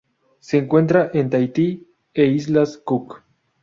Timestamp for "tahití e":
1.29-2.25